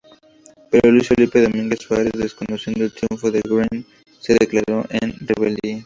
[0.71, 3.85] Pero Luis Felipe Domínguez Suárez desconociendo el triunfo de Greene,
[4.19, 5.79] se declaró en rebeldía.